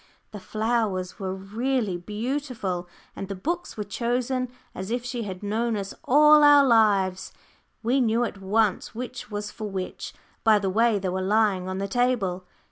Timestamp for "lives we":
6.65-8.01